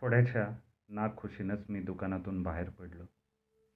थोड्याशा 0.00 0.58
नाखुशीनंच 0.88 1.64
मी 1.68 1.80
दुकानातून 1.80 2.42
बाहेर 2.42 2.70
पडलो. 2.70 3.02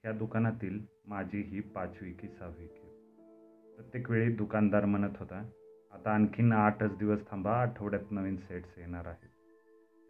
ह्या 0.04 0.12
दुकानातील 0.12 0.80
माझी 1.06 1.42
ही 1.42 1.60
पाचवी 1.60 2.12
की 2.12 2.28
सहावी 2.28 2.66
खेप 2.66 3.76
प्रत्येक 3.76 4.10
वेळी 4.10 4.34
दुकानदार 4.34 4.84
म्हणत 4.84 5.16
होता 5.18 5.50
आता 5.92 6.10
आणखीन 6.10 6.52
आठच 6.52 6.96
दिवस 6.98 7.30
थांबा 7.30 7.52
आठवड्यात 7.52 8.12
नवीन 8.12 8.36
सेट्स 8.36 8.78
येणार 8.78 9.06
आहेत. 9.06 9.28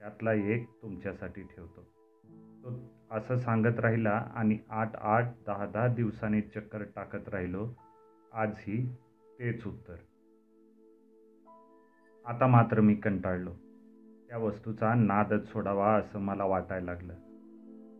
त्यातला 0.00 0.32
एक 0.32 0.68
तुमच्यासाठी 0.82 1.42
ठेवतो. 1.42 1.82
तो 2.62 2.76
असं 3.10 3.38
सांगत 3.38 3.80
राहिला 3.80 4.32
आणि 4.34 4.58
आठ 4.70 4.96
आठ 4.96 5.24
दहा 5.46 5.66
दहा 5.66 5.88
दिवसांनी 5.88 6.40
चक्कर 6.40 6.82
टाकत 6.82 7.28
राहिलो. 7.28 7.68
आजही 8.32 8.92
तेच 9.38 9.66
उत्तर. 9.66 9.96
आता 12.26 12.46
मात्र 12.46 12.80
मी 12.80 12.94
कंटाळलो. 12.94 13.54
त्या 14.28 14.38
वस्तूचा 14.38 14.94
नादच 14.94 15.52
सोडावा 15.52 15.92
असं 15.92 16.18
मला 16.18 16.44
वाटायला 16.44 16.92
लागलं. 16.92 17.12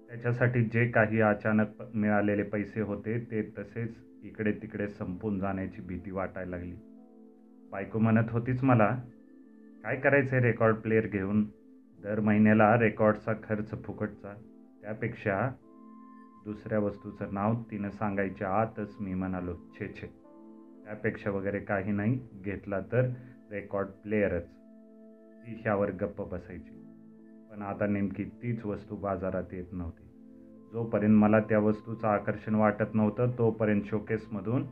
त्याच्यासाठी 0.09 0.65
जे 0.65 0.89
काही 0.89 1.21
अचानक 1.21 1.67
मिळालेले 1.95 2.43
पैसे 2.43 2.81
होते 2.81 3.19
ते 3.31 3.43
तसेच 3.59 3.97
इकडे 4.23 4.53
तिकडे 4.53 4.89
संपून 4.89 5.39
जाण्याची 5.39 5.83
भीती 5.83 6.11
वाटायला 6.11 6.51
लागली. 6.51 6.77
बायको 7.71 7.99
म्हणत 7.99 8.31
होतीच 8.31 8.65
मला 8.65 8.97
काय 9.83 9.97
करायचं 9.97 10.37
रेकॉर्ड 10.37 10.77
प्लेअर 10.77 11.07
घेऊन? 11.07 11.45
दर 12.03 12.21
महिन्याला 12.21 12.79
रेकॉर्डचा 12.79 13.33
खर्च 13.33 13.85
फुकटचा. 13.85 14.35
त्यापेक्षा 14.83 15.51
दुसऱ्या 16.45 16.79
वस्तूचं 16.79 17.35
नाव 17.35 17.55
तिनं 17.71 17.91
सांगायच्या 17.91 18.49
आतच 18.49 18.97
मी 19.01 19.15
म्हणालो 19.15 19.55
छे 19.55 19.89
छे 19.89 20.07
त्यापेक्षा 20.85 21.31
वगैरे 21.31 21.59
काही 21.59 21.93
नाही 21.93 22.21
घेतला 22.45 22.81
तर 22.81 23.11
रेकॉर्ड 23.51 23.89
प्लेअरच. 23.89 24.58
ती 25.49 25.61
ह्यावर 25.63 25.91
गप्प 25.91 26.23
बसायची. 26.23 26.71
पण 27.51 27.63
आता 27.63 27.87
नेमकी 27.87 28.25
तीच 28.25 28.67
वस्तू 28.67 28.97
बाजारात 28.97 29.43
येत 29.53 29.65
नव्हती. 29.73 30.05
जोपर्यंत 30.73 31.15
मला 31.15 31.41
त्या 31.41 31.59
वस्तूचं 31.59 32.09
आकर्षण 32.09 32.55
वाटत 32.55 32.95
नव्हतं 32.95 33.31
तोपर्यंत 33.39 33.83
शोकेसमधून 33.85 34.63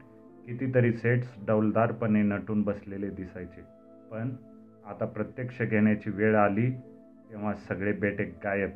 कितीतरी 0.47 0.93
सेट्स 0.93 1.35
डौलदारपणे 1.47 2.23
नटून 2.23 2.63
बसलेले 2.63 3.11
दिसायचे. 3.11 3.61
पण 4.11 4.31
आता 4.87 5.05
प्रत्यक्ष 5.07 5.63
घेण्याची 5.63 6.11
वेळ 6.11 6.37
आली 6.37 6.71
तेव्हा 7.31 7.55
सगळे 7.55 7.93
बेटे 7.93 8.25
गायब. 8.25 8.71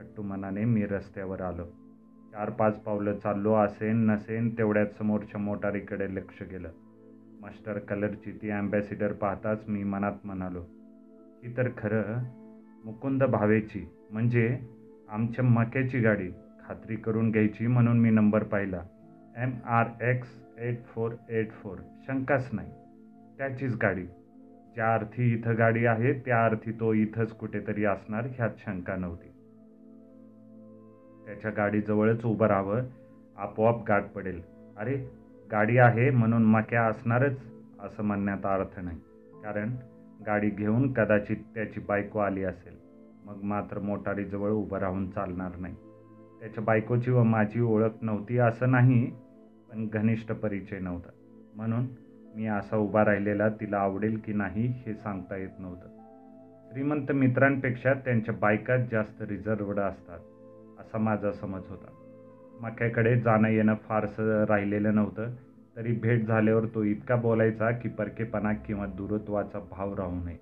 खट्टू 0.00 0.22
मनाने 0.22 0.64
मी 0.64 0.86
रस्त्यावर 0.86 1.40
आलो. 1.40 1.64
चार 2.32 2.50
पाच 2.50 2.80
पावलं 2.80 3.18
चाललो 3.18 3.54
असेन 3.54 3.96
नसेन 3.96 4.58
तेवढ्यात 4.58 4.86
समोरच्या 4.98 5.40
मोटारीकडे 5.40 6.14
लक्ष 6.14 6.42
गेलं. 6.42 6.68
मस्टर 7.42 7.78
कलरची 7.78 8.38
ती 8.42 8.50
अँबॅसिडर 8.50 9.12
पाहताच 9.12 9.68
मी 9.68 9.84
मनात 9.84 10.12
म्हणालो 10.24 10.64
ही 11.44 11.56
तर 11.56 11.68
खरं 11.78 12.18
मुकुंद 12.84 13.24
भावेची 13.24 13.86
म्हणजे 14.10 14.58
आमच्या 15.08 15.44
मक्याची 15.44 15.98
गाडी 16.00 16.28
खात्री 16.64 16.96
करून 16.96 17.30
घ्यायची 17.30 17.66
म्हणून 17.66 17.98
मी 18.00 18.10
नंबर 18.10 18.42
पाहिला. 18.42 18.82
M 19.36 19.50
R 19.64 19.86
X 20.02 20.28
eight 20.58 20.84
four 20.84 21.12
eight 21.28 21.50
four 21.52 21.78
शंकाच 22.06 22.48
नाही. 22.52 22.70
त्याचीच 23.38 23.76
गाडी. 23.82 24.04
ज्या 24.74 24.94
अर्थी 24.94 25.34
इथं 25.34 25.58
गाडी 25.58 25.86
आहे 25.86 26.12
त्या 26.12 26.44
अर्थी 26.44 26.72
तो 26.72 26.92
इथंच 26.92 27.32
कुठेतरी 27.32 27.84
असणार 27.84 28.26
ह्यात 28.26 28.50
शंका 28.58 28.96
नव्हती. 28.96 29.28
त्याच्या 31.26 31.50
गाडीजवळच 31.50 32.24
उभं 32.24 32.46
राहावं 32.46 32.82
आपोआप 33.38 33.84
गाठ 33.88 34.04
पडेल. 34.04 34.42
अरे 34.76 34.96
गाडी 35.52 35.78
आहे 35.78 36.10
म्हणून 36.10 36.44
मक्या 36.44 36.84
असणारच 36.86 37.38
असं 37.80 38.02
म्हणण्यात 38.02 38.46
अर्थ 38.46 38.80
नाही. 38.80 38.98
कारण 39.44 39.70
गाडी 40.26 40.50
घेऊन 40.50 40.92
कदाचित 40.92 41.36
त्याची 41.54 41.80
बायको 41.80 42.18
आली 42.18 42.44
असेल. 42.44 42.76
मग 43.24 43.42
मात्र 43.42 43.78
मोटारीजवळ 43.78 44.50
उभं 44.50 44.78
राहून 44.78 45.10
चालणार 45.10 45.56
नाही. 45.56 45.74
त्याच्या 46.40 46.64
बायकोची 46.64 47.10
व 47.10 47.22
माझी 47.22 47.60
ओळख 47.60 47.90
नव्हती 48.02 48.38
असं 48.38 48.70
नाही 48.70 49.06
पण 49.70 49.88
घनिष्ठ 49.92 50.32
परिचय 50.32 50.78
नव्हता. 50.78 51.08
म्हणून 51.54 51.86
मी 52.36 52.46
असा 52.46 52.76
उभा 52.76 53.04
राहिलेला 53.04 53.48
तिला 53.48 53.78
आवडेल 53.78 54.18
की 54.24 54.32
नाही 54.32 54.66
हे 54.66 54.94
सांगता 54.94 55.36
येत 55.36 55.60
नव्हतं. 55.60 55.88
श्रीमंत 56.72 57.12
मित्रांपेक्षा 57.12 57.92
त्यांच्या 57.92 58.34
बायकात 58.34 58.78
जास्त 58.90 59.22
रिझर्वड 59.22 59.78
असतात 59.78 60.18
असा 60.80 60.98
माझा 60.98 61.32
समज 61.32 61.62
होता. 61.68 61.90
मक्याकडे 62.60 63.20
जाणं 63.20 63.48
येणं 63.48 63.74
फारसं 63.74 64.44
राहिलेलं 64.44 64.94
नव्हतं. 64.94 65.30
तरी 65.78 65.92
भेट 65.92 66.26
झाल्यावर 66.26 66.66
तो 66.66 66.82
इतका 66.82 67.16
बोलायचा 67.16 67.70
की 67.70 67.88
परकेपणा 67.88 68.52
किंवा 68.52 68.86
दूरत्वाचा 68.86 69.58
भाव 69.58 69.94
राहू 69.94 70.24
नये. 70.24 70.36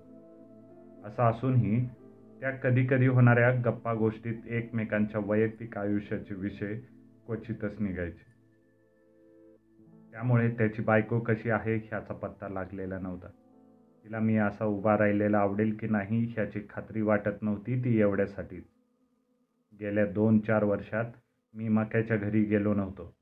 असं 1.05 1.23
असूनही 1.23 1.85
त्या 2.39 2.51
कधीकधी 2.51 3.07
होणाऱ्या 3.07 3.61
गप्पा 3.65 3.93
गोष्टीत 3.93 4.33
एकमेकांच्या 4.47 5.21
वैयक्तिक 5.25 5.77
आयुष्याचे 5.77 6.35
विषय 6.35 6.79
क्वचितच 7.25 7.81
निघायचे. 7.81 8.37
त्यामुळे 10.11 10.51
त्याची 10.51 10.81
बायको 10.81 11.19
कशी 11.19 11.49
आहे 11.49 11.75
ह्याचा 11.75 12.13
पत्ता 12.13 12.49
लागलेला 12.49 12.99
नव्हता. 12.99 13.27
तिला 14.03 14.19
मी 14.19 14.37
असा 14.37 14.65
उभा 14.65 14.97
राहिलेला 14.97 15.37
आवडेल 15.37 15.77
की 15.79 15.87
नाही 15.87 16.23
ह्याची 16.23 16.59
खात्री 16.69 17.01
वाटत 17.01 17.41
नव्हती 17.41 17.83
ती 17.83 17.99
एवढ्यासाठीच. 17.99 18.63
गेल्या 19.79 20.05
दोन 20.05 20.39
चार 20.39 20.63
वर्षात 20.63 21.05
मी 21.53 21.67
मक्याच्या 21.67 22.17
घरी 22.17 22.43
गेलो 22.43 22.73
नव्हतो. 22.73 23.17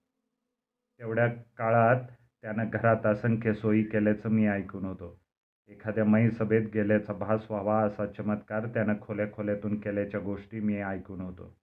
तेवढ्या 1.00 1.28
काळात 1.28 2.02
त्यानं 2.42 2.66
घरात 2.74 3.06
असंख्य 3.06 3.54
सोयी 3.54 3.84
केल्याचं 3.84 4.30
मी 4.30 4.48
ऐकून 4.48 4.86
होतो. 4.86 5.20
एखाद्या 5.68 6.06
मयी 6.06 6.32
सभेत 6.32 6.62
गेल्याचा 6.74 7.14
भास 7.14 7.48
व्हावा 7.50 7.82
असा 7.82 8.06
चमत्कार 8.06 8.66
त्यानं 8.66 8.94
खोल्या 9.02 9.32
खोल्यातून 9.34 9.80
केल्याच्या 9.80 10.20
गोष्टी 10.20 10.60
मी 10.60 10.82
ऐकून 10.82 11.22
होतो. 11.22 11.58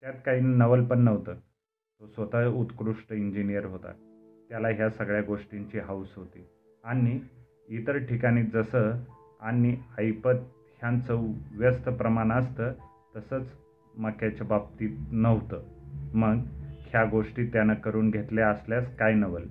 त्यात 0.00 0.14
काही 0.26 0.40
नवल 0.40 0.84
पण 0.84 0.98
नव्हतं. 0.98 1.34
तो 2.00 2.06
स्वतः 2.06 2.46
उत्कृष्ट 2.46 3.12
इंजिनियर 3.12 3.64
होता. 3.64 3.92
त्याला 4.48 4.68
ह्या 4.68 4.90
सगळ्या 4.90 5.22
गोष्टींची 5.22 5.78
हौस 5.78 6.14
होती. 6.16 6.48
आणि 6.84 7.20
इतर 7.68 7.96
ठिकाणी 7.96 8.42
जसं 8.42 8.92
आणि 9.40 9.76
ऐपत 9.98 10.34
ह्यांचं 10.78 11.32
व्यस्त 11.52 11.88
प्रमाण 11.88 12.32
असतं 12.32 12.72
तसंच 13.16 13.54
मक्याच्या 13.98 14.46
बाबतीत 14.46 14.90
नव्हतं. 15.12 15.62
मग 16.14 16.61
ह्या 16.92 17.04
गोष्टी 17.04 17.46
त्यानं 17.46 17.74
करून 17.74 18.10
घेतल्या 18.10 18.48
असल्यास 18.48 18.96
काय 18.96 19.14
नवल? 19.14 19.42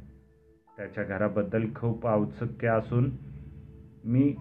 त्याच्या 0.77 1.03
घराबद्दल 1.03 1.65
खूप 1.75 2.07
औत्सुक्य 2.07 2.67
असून 2.67 3.09
मी 4.03 4.35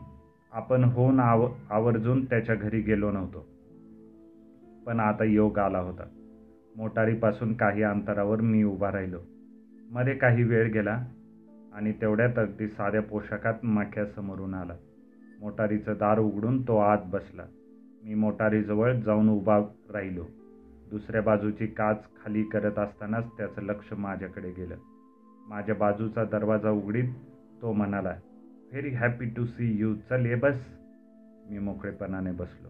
आपण 0.53 0.85
होऊन 0.85 1.21
आव 1.21 1.49
आवर्जून 1.71 2.25
त्याच्या 2.25 2.55
घरी 2.55 2.81
गेलो 2.81 3.11
नव्हतो. 3.11 3.47
पण 4.87 5.01
आता 5.01 5.25
योग 5.25 5.59
आला 5.59 5.79
होता. 5.79 6.03
मोटारीपासून 6.77 7.55
काही 7.55 7.83
अंतरावर 7.83 8.41
मी 8.41 8.65
उभा 8.65 8.93
राहिलो. 8.93 9.19
मध्ये 9.91 10.15
काही 10.15 10.43
वेळ 10.43 10.73
गेला 10.73 11.05
आणि 11.73 11.93
तेवढ्यात 11.93 12.39
अगदी 12.39 12.69
साध्या 12.69 13.03
पोशाखात 13.03 13.65
मक्यासमोरून 13.65 14.55
आला. 14.55 14.75
मोटारीचं 15.41 15.93
दार 15.93 16.19
उघडून 16.19 16.63
तो 16.69 16.77
आत 16.77 16.99
बसला. 17.07 17.43
मी 18.05 18.15
मोटारीजवळ 18.15 18.95
जाऊन 18.95 19.29
उभा 19.29 19.59
राहिलो. 19.93 20.25
दुसऱ्या 20.91 21.23
बाजूची 21.23 21.67
काच 21.67 22.05
खाली 22.05 22.43
करत 22.43 22.79
असतानाच 22.79 23.25
त्याचं 23.37 23.63
लक्ष 23.63 23.93
माझ्याकडे 23.93 24.51
गेलं. 24.51 24.77
माझ्या 25.49 25.75
बाजूचा 25.75 26.25
दरवाजा 26.25 26.71
उघडीत 26.71 27.09
तो 27.63 27.73
म्हणाला 27.73 28.15
very 28.71 28.89
happy 28.89 29.25
to 29.25 29.45
see 29.45 29.81
you 29.81 29.95
चल 29.95 30.27
ये 30.27 30.35
बस. 30.35 30.57
मी 31.51 31.59
मोकळेपणाने 31.59 32.33
बसलो. 32.33 32.69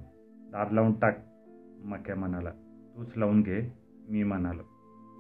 दार 0.52 0.70
लावून 0.70 0.98
टाक 0.98 1.18
मक्या 1.84 2.16
म्हणाला. 2.16 2.50
तूच 2.96 3.12
लावून 3.16 3.42
घे 3.42 3.74
मी 4.10 4.22
म्हणालो. 4.22 4.62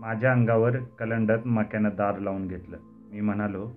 माझ्या 0.00 0.32
अंगावर 0.32 0.76
कलंडत 0.76 1.46
मक्यानं 1.46 1.88
दार 1.88 2.18
लावून 2.18 2.48
घेतलं. 2.48 2.76
मी 2.82 3.20
म्हणालो 3.20 3.70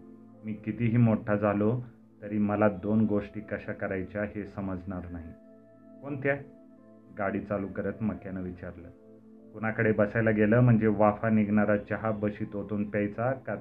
मी 0.46 0.54
कितीही 0.54 0.98
मोठा 0.98 1.36
झालो 1.36 1.82
तरी 2.22 2.38
मला 2.38 2.70
दोन 2.70 3.06
गोष्टी 3.06 3.42
कशा 3.42 3.74
करायच्या 3.74 4.24
हे 4.24 4.46
समजणार 4.46 5.02
नाही. 5.12 5.32
कोणत्या? 6.02 6.36
गाडी 7.18 7.40
चालू 7.40 7.68
करत 7.68 8.04
मक्यानं 8.04 8.42
विचारलं. 8.42 8.90
कुणाकडे 9.54 9.92
बसायला 9.92 10.32
गेलं 10.32 10.60
म्हणजे 10.60 10.88
वाफा 10.88 11.30
निघणारा 11.30 11.78
चहा 11.78 12.12
बशीत 12.12 12.56
ओतून 12.56 12.90
प्यायचा 12.90 13.32
का 13.32 13.56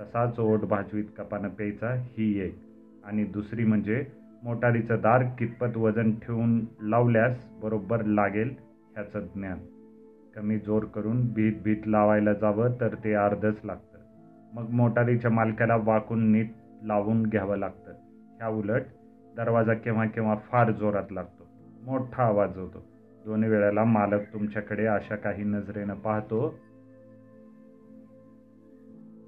तसाच 0.00 0.40
ओट 0.40 0.60
भाजवीत 0.60 1.04
कपानं 1.18 1.48
प्यायचा 1.48 1.94
ही 1.94 2.40
एक. 2.40 2.58
आणि 3.04 3.24
दुसरी 3.24 3.64
म्हणजे 3.64 4.04
मोटारीचं 4.42 4.96
दार 5.02 5.22
कितपत 5.38 5.76
वजन 5.76 6.10
ठेवून 6.10 6.60
लावल्यास 6.80 7.48
बरोबर 7.62 8.04
लागेल 8.04 8.54
ह्याचं 8.94 9.20
ज्ञान. 9.20 9.58
कमी 10.36 10.58
जोर 10.58 10.84
करून 10.84 11.32
भीत 11.32 11.52
भीत 11.64 11.76
लावायला 11.86 12.32
जावं 12.32 12.68
तर 12.80 12.94
ते 13.04 13.14
अर्धच 13.14 13.56
लागतं. 13.64 13.98
मग 14.52 14.70
मोटारीच्या 14.70 15.30
मालकाला 15.30 15.76
वाकून 15.76 16.32
नीट 16.32 16.50
लावून 16.82 17.22
घ्यावं 17.22 17.56
लागतं. 17.56 17.92
ह्या 18.36 18.48
उलट 18.48 18.82
दरवाजा 19.36 19.74
केव्हा 19.74 20.06
केव्हा 20.06 20.34
फार 20.34 20.70
जोरात 20.70 21.12
लागतो. 21.12 21.46
मोठा 21.82 22.22
आवाज 22.22 22.58
होतो. 22.58 22.95
दोन्ही 23.26 23.48
वेळेला 23.48 23.84
मालक 23.84 24.20
तुमच्याकडे 24.32 24.86
अशा 24.86 25.16
काही 25.16 25.44
नजरेनं 25.44 25.94
पाहतो. 25.94 26.58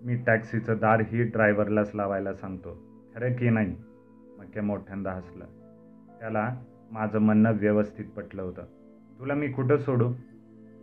मी 0.02 0.16
टॅक्सीचं 0.16 0.76
दार 0.80 1.00
ही 1.00 1.22
ड्रायव्हरलाच 1.22 1.90
लावायला 1.94 2.34
सांगतो. 2.34 2.82
खरं 3.14 3.32
की 3.32 3.50
नाही? 3.50 3.76
मक्या 4.38 4.62
मोठ्यांदा 4.62 5.12
हसला. 5.12 5.44
त्याला 6.20 6.54
माझं 6.92 7.18
म्हणणं 7.18 7.52
व्यवस्थित 7.52 8.04
पटलं 8.04 8.42
होतं. 8.42 8.62
तुला 9.18 9.34
मी 9.34 9.48
कुठं 9.48 9.76
सोडू? 9.76 10.12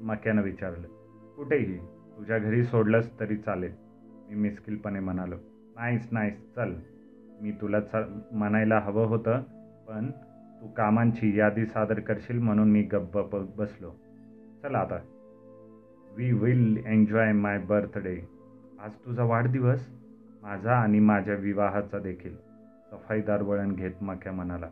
मक्यानं 0.01 0.41
विचारलं. 0.41 0.87
कुठेही. 1.35 1.77
तुझ्या 2.17 2.37
घरी 2.37 2.63
सोडलंस 2.63 3.19
तरी 3.19 3.37
चालेल. 3.37 3.71
मी 4.29 4.35
मिस्किलपणे 4.35 4.99
म्हणालो. 4.99 5.35
नाहीस 5.75 6.07
नाहीस. 6.11 6.55
चल. 6.55 6.73
मी 7.41 7.51
तुला 7.51 7.79
च 7.79 7.95
म्हणायला 8.31 8.79
हवं 8.79 9.05
होतं 9.05 9.41
पण 9.87 10.11
तू 10.61 10.67
कामांची 10.67 11.37
यादी 11.37 11.65
सादर 11.65 11.99
करशील 11.99 12.39
म्हणून 12.39 12.71
मी 12.71 12.81
गप्प 12.81 13.35
बसलो. 13.57 13.91
चला 14.63 14.77
आता. 14.77 14.99
We 16.17 16.31
will 16.31 16.83
enjoy 16.85 17.31
my 17.31 17.57
birthday 17.59 18.17
आज 18.79 18.91
तुझा 18.93 19.23
वाढदिवस. 19.23 19.87
माझा 20.41 20.75
आणि 20.75 20.99
माझ्या 20.99 21.35
विवाहाचा 21.35 21.99
देखील. 21.99 22.35
सफाईदार 22.91 23.41
वळण 23.41 23.73
घेत 23.73 23.91
मक्या 24.01 24.31
म्हणाला. 24.31 24.69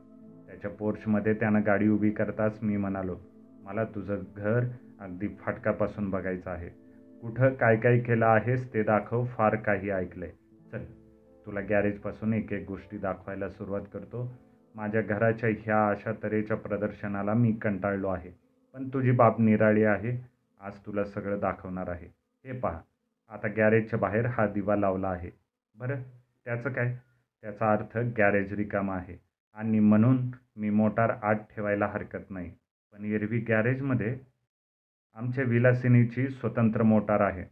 त्याच्या 0.48 0.72
पोर्चमध्ये 0.72 1.34
त्यानं 1.34 1.62
गाडी 1.66 1.88
उभी 1.90 2.12
करताच 2.12 2.60
मी 2.64 2.78
म्हणालो 2.78 3.16
मला 3.64 3.84
तुझं 3.84 4.20
घर 4.38 4.64
अगदी 5.00 5.28
फाटकापासून 5.28 6.10
बघायचं 6.10 6.50
आहे. 6.50 6.70
कुठं 7.22 7.54
काय 7.54 7.76
काय 7.76 8.00
केलं 8.00 8.26
आहेस 8.26 8.74
ते 8.74 8.84
दाखव 8.84 9.26
फार 9.26 9.56
काही 9.56 9.90
ऐकलंय. 9.90 10.30
चल 10.72 10.84
तुला 11.46 11.60
गॅरेजपासून 11.60 12.34
एक 12.34 12.54
एक 12.54 12.68
गोष्टी 12.68 12.98
दाखवायला 12.98 13.50
सुरुवात 13.50 13.82
करतो. 13.94 14.43
माझ्या 14.76 15.02
घराच्या 15.02 15.50
ह्या 15.50 15.90
अशा 15.90 16.12
तऱ्हेच्या 16.24 16.58
प्रदर्शनाला 16.58 17.34
मी 17.34 17.52
कंटाळलो 17.52 18.08
आहे. 18.08 18.32
पण 18.74 18.90
तुझी 18.90 19.12
बाब 19.12 19.36
निराळी 19.40 19.84
आहे. 19.84 20.30
आज 20.62 20.78
तुला 20.86 21.04
सगळं 21.04 21.40
दाखवणार 21.40 21.88
आहे. 21.88 22.08
हे 22.46 22.60
पहा. 22.60 22.80
आता 23.30 23.48
गॅरेजच्या 23.48 24.00
बाहेर 24.00 24.26
हा 24.26 24.48
दिवा 24.48 24.76
लावला 24.76 25.10
आहे. 25.10 25.32
बरं? 25.76 25.96
त्याचं 26.46 26.70
काय? 26.70 26.98
त्याचा 27.42 27.72
अर्थ 27.72 27.98
गॅरेज 27.98 28.54
रिकामा 28.54 28.96
आहे. 28.96 29.18
आणि 29.54 29.80
म्हणून 29.80 30.18
मी 30.56 30.70
मोटार 30.70 31.10
आत 31.10 31.36
ठेवायला 31.36 31.88
हरकत 31.88 32.32
नाही. 32.32 32.52
पण 32.94 33.06
एरवी 33.06 33.40
गॅरेजमध्ये 33.40 34.18
आमच्या 35.16 35.44
विलासिनीची 35.44 36.30
स्वतंत्र 36.30 36.84
मोटार 36.84 37.20
आहे. 37.20 37.44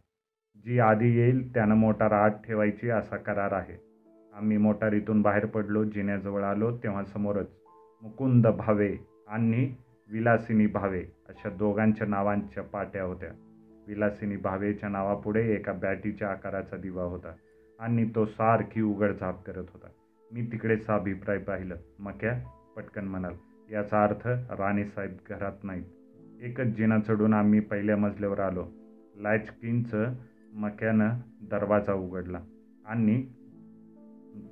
जी 0.64 0.78
आधी 0.78 1.18
येईल 1.18 1.54
त्यानं 1.54 1.74
मोटार 1.74 2.12
आत 2.12 2.30
ठेवायची 2.30 2.90
असा 2.90 3.16
करार 3.16 3.52
आहे. 3.52 3.91
आम्ही 4.36 4.56
मोटारीतून 4.56 5.22
बाहेर 5.22 5.46
पडलो 5.46 5.84
जिन्याजवळ 5.84 6.42
आलो 6.42 6.76
तेव्हा 6.76 7.04
समोरच 7.04 7.56
मुकुंद 8.02 8.46
भावे 8.46 8.96
आणि 9.28 9.74
विलासिनी 10.12 10.66
भावे 10.66 11.04
अशा 11.28 11.48
दोघांच्या 11.48 12.06
नावांच्या 12.06 12.62
पाट्या 12.62 13.02
होत्या. 13.02 13.28
विलासिनी 13.88 14.36
भावेच्या 14.36 14.88
नावापुढे 14.88 15.54
एका 15.54 15.72
बॅटीच्या 15.72 16.28
आकाराचा 16.28 16.76
दिवा 16.76 17.02
होता 17.02 17.32
आणि 17.80 18.08
तो 18.14 18.24
सारखी 18.24 18.80
उघडझाप 18.80 19.44
करत 19.44 19.64
होता. 19.72 19.86
मी 20.32 20.42
तिकडेच 20.52 20.86
अभिप्राय 20.86 21.38
पाहिलं. 21.38 21.76
मक्या 21.98 22.40
पटकन 22.76 23.04
म्हणाल. 23.04 23.34
याचा 23.72 24.04
अर्थ 24.04 24.28
राणीसाहेब 24.52 25.16
घरात 25.28 25.64
नाहीत. 25.64 25.84
एकच 26.42 26.66
जिना 26.66 26.98
चढून 26.98 27.34
आम्ही 27.34 27.60
पहिल्या 27.60 27.96
मजल्यावर 27.96 28.40
आलो. 28.40 28.66
लॅचकिनचं 29.16 30.06
मक्यानं 30.52 31.10
दरवाजा 31.50 31.92
उघडला 31.92 32.40
आणि 32.86 33.26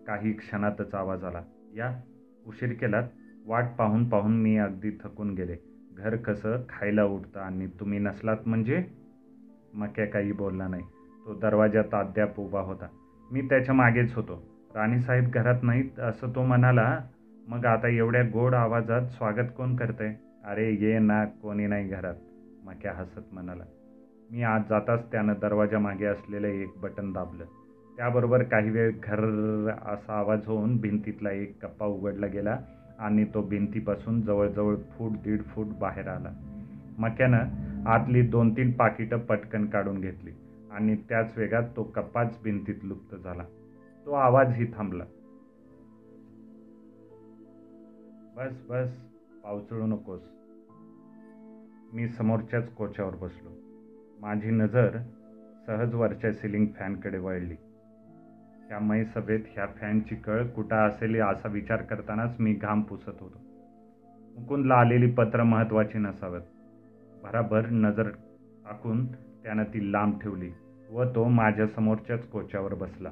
काही 0.06 0.32
क्षणातच 0.32 0.94
आवाज 0.94 1.24
आला. 1.24 1.42
या 1.76 2.00
उशीर 2.46 2.72
केलात 2.72 3.04
वाट 3.46 3.64
पाहून 3.78 4.08
पाहून 4.08 4.40
मी 4.40 4.56
अगदी 4.56 4.90
थकून 4.90 5.34
गेले. 5.34 5.56
घर 5.98 6.16
कसं 6.16 6.56
खायला 6.68 7.04
उठतं 7.04 7.40
आणि 7.40 7.66
तुम्ही 7.66 7.98
नसलात 7.98 8.36
म्हणजे? 8.46 8.84
मक्या 9.74 10.06
काही 10.06 10.32
बोलला 10.32 10.68
नाही. 10.68 10.82
तो 11.26 11.38
दरवाजात 11.38 11.94
अद्याप 11.94 12.40
उभा 12.40 12.60
होता. 12.60 12.86
मी 13.32 13.40
त्याच्या 13.40 13.74
मागेच 13.74 14.14
होतो. 14.14 14.42
राणीसाहेब 14.74 15.24
घरात 15.30 15.62
नाहीत 15.62 16.00
असं 16.00 16.30
तो 16.30 16.42
म्हणाला 16.42 17.00
मग 17.48 17.66
आता 17.66 17.88
एवढ्या 17.88 18.22
गोड 18.22 18.54
आवाजात 18.54 19.02
स्वागत 19.02 19.48
कोण 19.56 19.76
करतंय? 19.76 20.14
अरे 20.44 20.72
ये 20.72 20.98
ना 20.98 21.24
कोणी 21.24 21.66
नाही 21.66 21.88
घरात 21.88 22.14
मक्या 22.64 22.92
हसत 22.92 23.20
म्हणाला. 23.32 23.64
मी 24.30 24.42
आज 24.42 24.62
जाताच 24.68 25.12
त्यानं 25.12 25.32
दरवाजा 25.42 25.78
मागे 25.78 26.04
असलेलं 26.04 26.46
एक 26.46 26.68
बटन 26.76 27.12
दाबलं. 27.12 27.44
त्याबरोबर 28.00 28.42
काही 28.42 28.70
वेळ 28.70 28.90
घर 29.02 29.20
असा 29.86 30.12
आवाज 30.12 30.46
होऊन 30.46 30.76
भिंतीतला 30.80 31.30
एक 31.30 31.62
कप्पा 31.62 31.86
उघडला 31.86 32.26
गेला 32.26 32.58
आणि 32.98 33.24
तो 33.24 33.42
भिंतीपासून 33.42 34.22
जवळजवळ 34.22 34.76
फूट 34.76 35.12
दीड 35.12 35.42
फूट 35.42 35.66
बाहेर 35.66 36.08
आला. 36.08 36.30
मक्यानं 36.98 37.38
आतली 37.86 38.22
दोन 38.22 38.52
तीन 38.52 38.72
पाकिटं 38.72 39.18
पटकन 39.18 39.66
काढून 39.66 40.00
घेतली 40.00 40.30
आणि 40.70 40.96
त्याच 40.96 41.38
वेगात 41.38 41.62
तो 41.76 41.82
कप्पाच 41.82 42.38
भिंतीत 42.44 42.74
लुप्त 42.82 43.16
झाला. 43.16 43.42
तो 44.06 44.12
आवाजही 44.12 44.66
थांबला. 44.66 45.04
बस 48.36 48.62
बस 48.68 48.96
पावचळू 49.44 49.86
नकोस. 49.86 50.22
मी 51.92 52.08
समोरच्याच 52.08 52.70
कोच्यावर 52.70 53.14
बसलो. 53.14 53.50
माझी 54.20 54.50
नजर 54.50 54.98
सहज 55.66 55.94
वरच्या 55.94 56.32
सिलिंग 56.32 56.66
फॅनकडे 56.78 57.18
वळली. 57.18 57.56
ह्या 58.70 59.04
सभेत 59.04 59.40
ह्या 59.52 59.66
फॅनची 59.66 60.14
कळ 60.14 60.46
कुठं 60.46 60.76
असेल 60.76 61.20
असा 61.22 61.48
विचार 61.48 61.82
करतानाच 61.82 62.36
मी 62.38 62.52
घाम 62.52 62.82
पुसत 62.82 63.08
होतो. 63.08 63.40
मुकुंदला 64.36 64.74
आलेली 64.74 65.10
पत्र 65.10 65.42
महत्त्वाची 65.42 65.98
नसावीत. 65.98 66.40
भराभर 67.22 67.66
नजर 67.70 68.08
टाकून 68.08 69.06
त्यानं 69.06 69.64
ती 69.64 69.92
लांब 69.92 70.20
ठेवली 70.20 70.50
व 70.90 71.04
तो 71.04 71.24
माझ्यासमोरच्याच 71.24 72.26
कोच्यावर 72.26 72.74
बसला. 72.74 73.10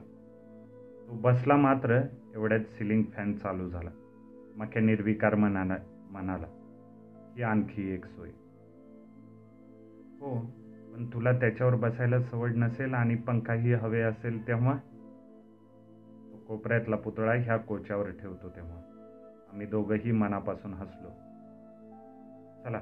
तो 1.09 1.13
बसला 1.13 1.57
मात्र 1.57 2.01
एवढ्यात 2.35 2.61
सिलिंग 2.61 3.03
फॅन 3.03 3.33
चालू 3.33 3.69
झाला. 3.69 3.91
मक्या 4.57 4.83
निर्विकार 4.83 5.35
म्हणाला 5.35 5.77
म्हणाला 6.11 6.47
ही 7.37 7.43
आणखी 7.43 7.91
एक 7.91 8.05
सोय. 8.05 8.31
हो 10.21 10.39
पण 10.95 11.07
तुला 11.07 11.33
त्याच्यावर 11.33 11.75
बसायला 11.75 12.21
सवड 12.21 12.53
नसेल 12.57 12.95
आणि 12.95 13.15
पंखाही 13.15 13.73
हवे 13.73 14.01
असेल 14.01 14.49
तेव्हा 14.49 14.79
कोपऱ्यातला 16.49 16.97
पुतळा 16.97 17.33
ह्या 17.33 17.57
कोच्यावर 17.57 18.11
ठेवतो 18.11 18.49
तेव्हा. 18.49 18.77
आम्ही 19.53 19.67
दोघंही 19.67 20.13
मनापासून 20.13 20.75
हसलो. 20.75 21.09
चला 22.65 22.81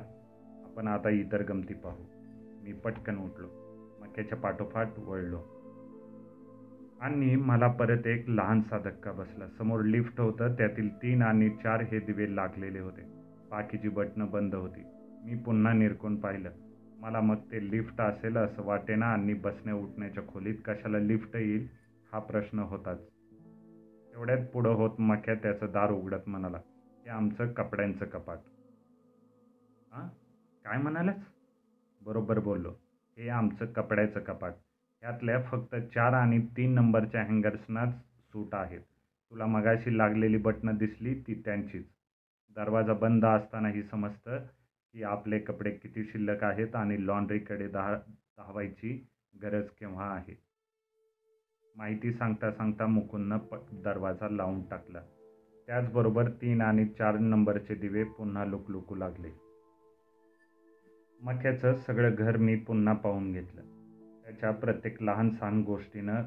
आपण 0.65 0.89
आता 0.89 1.11
इतर 1.11 1.43
गमती 1.43 1.75
पाहू. 1.75 2.05
मी 2.65 2.73
पटकन 2.73 3.19
उठलो. 3.19 3.47
मक्याच्या 4.01 4.39
पाठोपाठ 4.39 4.99
वळलो. 4.99 5.43
आणि 7.01 7.37
मला 7.37 7.69
परत 7.69 8.07
एक 8.07 8.29
लहानसा 8.29 8.79
धक्का 8.79 9.13
बसला. 9.13 9.49
समोर 9.49 9.81
लिफ्ट 9.83 10.21
होतं 10.21 10.53
त्यातील 10.53 10.97
तीन 10.97 11.23
आणि 11.23 11.51
चार 11.51 11.81
हे 11.81 12.01
दिवे 12.01 12.37
लागलेले 12.37 12.79
होते. 12.79 13.03
बाकीची 13.51 13.89
बटणं 13.89 14.31
बंद 14.31 14.55
होती. 14.55 14.83
मी 15.25 15.37
पुन्हा 15.37 15.73
निरकून 15.73 16.21
पाहिलं. 16.21 16.51
मला 17.01 17.21
मग 17.21 17.37
ते 17.37 17.71
लिफ्ट 17.71 18.01
असेल 18.01 18.37
असं 18.37 18.63
वाटेना 18.63 19.07
आणि 19.07 19.35
बसण्या 19.35 19.75
उठण्याच्या 19.75 20.23
खोलीत 20.29 20.55
कशाला 20.65 20.99
लिफ्ट 20.99 21.37
येईल 21.37 21.69
हा 22.13 22.19
प्रश्न 22.19 22.59
होताच. 22.59 22.99
एवढ्यात 24.17 24.45
पुढं 24.53 24.75
होत 24.75 25.01
मख्या 25.01 25.35
त्याचं 25.35 25.73
दार 25.73 25.91
उघडत 25.91 26.29
म्हणाला 26.29 26.59
हे 26.59 27.11
आमचं 27.11 27.53
कपड्यांचं 27.53 28.05
कपाट. 28.05 28.39
हां 29.93 30.07
काय 30.65 30.79
म्हणालच 30.83 31.25
बरोबर 32.03 32.39
बोललो 32.39 32.73
हे 33.19 33.29
आमचं 33.29 33.73
कपड्याचं 33.73 34.21
कपाट. 34.21 34.53
ह्यातल्या 35.03 35.43
फक्त 35.43 35.75
चार 35.95 36.13
आणि 36.13 36.39
तीन 36.57 36.75
नंबरच्या 36.75 37.25
हँगर्सनाच 37.25 37.95
सूट 38.33 38.55
आहेत. 38.55 38.81
तुला 39.33 39.47
मगाशी 39.47 39.97
लागलेली 39.99 40.37
बटणं 40.39 40.77
दिसली 40.77 41.15
ती 41.21 41.35
त्यांचीच. 41.45 41.85
दरवाजा 42.57 42.93
बंद 42.95 43.25
असतानाही 43.25 43.83
समजतं 43.83 44.47
की 44.95 45.03
आपले 45.03 45.39
कपडे 45.39 45.71
किती 45.71 46.05
शिल्लक 46.05 46.45
आहेत 46.45 46.77
आणि 46.77 47.07
लॉन्ड्रीकडे 47.07 47.69
धा 47.69 47.95
धावायची 48.39 48.99
गरज 49.35 49.69
केव्हा 49.71 50.11
आहे. 50.15 50.35
माहिती 51.77 52.13
सांगता 52.13 52.51
सांगता 52.51 52.87
मुकुंदनं 52.87 53.39
प 53.39 53.55
दरवाजा 53.73 54.29
लावून 54.29 54.63
टाकला. 54.63 55.01
त्याचबरोबर 55.67 56.31
तीन 56.31 56.61
आणि 56.61 56.85
चार 56.85 57.19
नंबरचे 57.19 57.75
दिवे 57.75 58.05
पुन्हा 58.05 58.45
लुकलुकू 58.45 58.95
लागले. 58.95 59.29
मक्याचं 61.23 61.75
सगळं 61.75 62.15
घर 62.19 62.37
मी 62.37 62.57
पुन्हा 62.57 62.95
पाहून 62.95 63.33
घेतलं. 63.33 63.61
त्याच्या 64.25 64.51
प्रत्येक 64.51 65.03
लहान 65.03 65.31
सहान 65.31 65.63
गोष्टीनं 65.63 66.23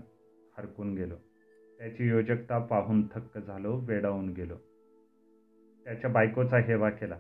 हरकून 0.58 0.94
गेलो. 0.94 1.15
त्याची 1.79 2.08
योजकता 2.08 2.60
पाहून 2.60 3.08
थक्क 3.08 3.38
झालो 3.38 3.75
वेडावून 3.75 4.29
गेलो. 4.29 4.56
त्याच्या 5.86 6.10
बायकोचा 6.10 6.58
हेवा 6.58 6.89
केला. 6.89 7.15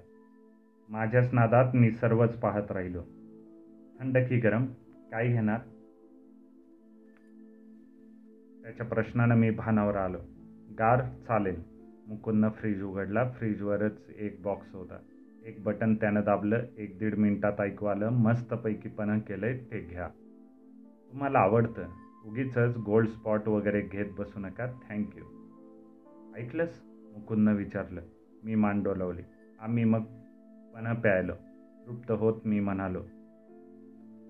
माझ्याच 0.89 1.33
नादात 1.33 1.75
मी 1.75 1.91
सर्वच 1.91 2.39
पाहत 2.39 2.71
राहिलो. 2.71 3.01
थंड 3.99 4.17
की 4.17 4.39
गरम 4.39 4.65
काय 5.11 5.27
घेणार? 5.27 5.59
त्याच्या 8.69 8.85
प्रश्नानं 8.85 9.35
मी 9.35 9.49
भानावर 9.49 9.95
आलो. 9.95 10.17
गार 10.79 11.01
चालेल. 11.27 11.63
मुकुंदनं 12.07 12.49
फ्रीज 12.49 12.83
उघडला. 12.83 13.29
फ्रीजवरच 13.29 14.09
एक 14.19 14.41
बॉक्स 14.43 14.75
होता. 14.75 14.97
एक 15.45 15.63
बटन 15.63 15.95
त्यानं 15.95 16.21
दाबलं. 16.25 16.59
एक 16.77 16.99
दीड 16.99 17.15
मिनिटात 17.15 17.53
ऐकू 17.59 17.85
आलं. 17.85 18.09
मस्तपैकीपणं 18.09 19.19
केलंय 19.19 19.57
ते 19.57 19.79
घ्या. 19.89 20.07
तुम्हाला 21.11 21.39
आवडतं. 21.39 21.83
उगीच 22.25 22.57
गोल्ड 22.85 23.07
स्पॉट 23.07 23.47
वगैरे 23.47 23.81
घेत 23.81 24.05
बसू 24.17 24.39
नका. 24.39 24.67
थँक्यू 24.89 25.23
ऐकलंस? 26.35 26.81
मुकुंदनं 27.15 27.55
विचारलं. 27.55 28.01
मी 28.43 28.55
मान 28.55 28.83
डोलवली. 28.83 29.21
आम्ही 29.59 29.83
मग 29.83 30.01
पण 30.75 30.93
प्यायलो. 30.93 31.33
तृप्त 31.87 32.11
होत 32.11 32.41
मी 32.45 32.59
म्हणालो 32.59 32.99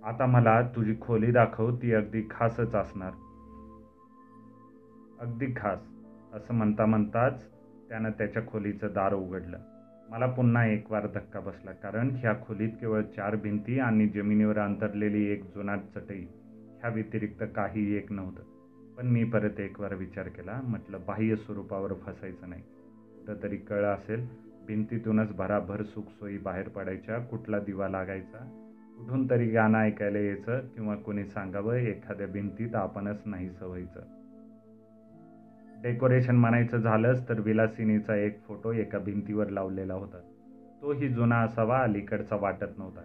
आता 0.03 0.25
मला 0.25 0.61
तुझी 0.61 0.95
खोली 1.01 1.31
दाखव. 1.31 1.75
ती 1.75 1.93
अगदी 1.93 2.23
खासच 2.31 2.75
असणार. 2.75 3.11
अगदी 5.19 5.45
खास 5.57 5.79
असं 6.33 6.53
म्हणता 6.53 6.85
म्हणताच 6.85 7.43
त्यानं 7.89 8.09
त्याच्या 8.09 8.41
खोलीचं 8.47 8.87
दार 8.87 9.13
उघडलं. 9.13 9.57
मला 10.09 10.25
पुन्हा 10.25 10.65
एक 10.65 10.91
वार 10.91 11.07
धक्का 11.07 11.39
बसला 11.39 11.71
कारण 11.71 12.09
ह्या 12.09 12.33
खोलीत 12.47 12.69
केवळ 12.69 13.01
चार 13.01 13.35
भिंती 13.35 13.79
आणि 13.79 14.07
जमिनीवर 14.07 14.59
अंतरलेली 14.59 15.25
एक 15.25 15.43
जुनाट 15.43 15.79
चटई 15.95 16.21
ह्या 16.79 16.89
व्यतिरिक्त 16.89 17.43
काही 17.55 17.95
एक 17.95 18.11
नव्हतं. 18.11 18.43
पण 18.97 19.07
मी 19.07 19.23
परत 19.23 19.59
एक 19.59 19.79
वार 19.79 19.93
विचार 19.93 20.27
केला 20.27 20.61
म्हटलं 20.63 20.99
बाह्य 21.07 21.35
स्वरूपावर 21.35 21.93
फसायचं 21.93 22.49
नाही. 22.49 22.61
कुठंतरी 22.61 23.57
कळ 23.57 23.83
असेल 23.83 24.27
भिंतीतूनच 24.67 25.35
भराभर 25.35 25.83
सुखसोयी 25.83 26.37
बाहेर 26.37 26.67
पडायच्या 26.67 27.19
कुठला 27.19 27.59
दिवा 27.59 27.89
लागायचा 27.89 28.37
कुठून 28.97 29.29
तरी 29.29 29.47
गाणं 29.47 29.77
ऐकायला 29.77 30.19
यायचं 30.19 30.59
किंवा 30.59 30.95
कोणी 30.95 31.25
सांगावं 31.25 31.73
एखाद्या 31.73 32.27
भिंतीत 32.27 32.75
आपणच 32.75 33.21
नाही 33.25 33.49
सवयीचं. 33.49 34.18
डेकोरेशन 35.83 36.35
म्हणायचं 36.35 36.77
झालंच 36.77 37.29
तर 37.29 37.39
विलासिनीचा 37.39 38.15
एक 38.15 38.43
फोटो 38.47 38.71
एका 38.71 38.99
भिंतीवर 38.99 39.49
लावलेला 39.49 39.93
होता. 39.93 40.17
तोही 40.81 41.09
जुना 41.09 41.39
असावा 41.39 41.79
अलीकडचा 41.79 42.35
वाटत 42.35 42.65
नव्हता. 42.77 43.01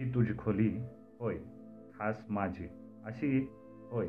ही 0.00 0.14
तुझी 0.14 0.32
खोली? 0.38 0.80
होय. 1.20 1.34
खास 1.98 2.24
माझी. 2.28 2.68
अशी? 3.04 3.50
होय. 3.90 4.08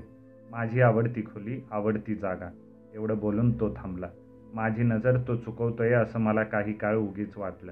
माझी 0.51 0.81
आवडती 0.81 1.21
खोली 1.21 1.61
आवडती 1.71 2.15
जागा. 2.15 2.49
एवढं 2.93 3.17
बोलून 3.17 3.59
तो 3.59 3.69
थांबला. 3.69 4.09
माझी 4.53 4.83
नजर 4.83 5.17
तो 5.27 5.35
चुकवतोय 5.35 5.91
असं 5.91 6.19
मला 6.19 6.43
काही 6.43 6.73
काळ 6.73 6.95
उगीच 6.95 7.37
वाटलं. 7.37 7.71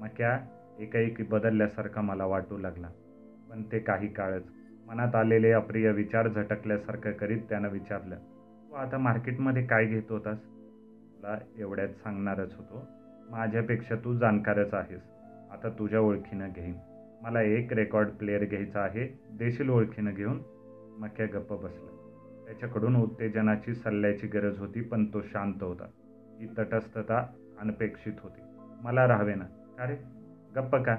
मग 0.00 0.08
क्या 0.16 0.40
एकाएकी 0.78 1.22
बदलल्यासारखा 1.22 2.00
मला 2.00 2.24
वाटू 2.24 2.58
लागला. 2.58 2.88
पण 3.50 3.62
ते 3.72 3.78
काही 3.78 4.08
काळच. 4.08 4.44
मनात 4.86 5.14
आलेले 5.14 5.50
अप्रिय 5.50 5.92
विचार 5.92 6.28
झटकल्यासारखं 6.28 7.12
करीत 7.12 7.40
त्यानं 7.48 7.68
विचारलं 7.68 8.16
तू 8.72 8.76
आता 8.76 8.98
मार्केटमध्ये 8.98 9.66
काय 9.66 9.86
घेत 9.86 10.02
होतास? 10.10 10.38
तुला 10.38 11.38
एवढ्यात 11.58 11.88
सांगणारच 11.88 12.54
होतो. 12.54 12.88
माझ्यापेक्षा 13.30 13.94
तू 13.94 14.14
जाणकारच 14.14 14.74
आहेस. 14.74 15.02
आता 15.52 15.68
तुझ्या 15.68 16.00
ओळखीनं 16.00 16.48
घेईन. 16.56 16.74
मला 17.22 17.42
एक 17.42 17.72
रेकॉर्ड 17.72 18.08
प्लेअर 18.08 18.44
घ्यायचा 18.44 18.80
आहे 18.80 19.20
देशील 19.32 19.68
ओळखीनं 19.68 20.14
घेऊन. 20.14 20.42
मक्या 20.98 21.26
गप्प 21.26 21.52
बसला. 21.52 22.14
त्याच्याकडून 22.46 22.96
उत्तेजनाची 22.96 23.74
सल्ल्याची 23.74 24.26
गरज 24.26 24.58
होती 24.58 24.80
पण 24.80 25.04
तो 25.04 25.22
शांत 25.22 25.62
होता. 25.62 25.86
ही 26.40 26.46
तटस्थता 26.58 27.26
अनपेक्षित 27.60 28.12
होती. 28.20 28.40
मला 28.82 29.08
राहावे 29.08 29.34
ना 29.34 29.44
अरे 29.78 29.96
गप्प 30.56 30.76
का? 30.76 30.94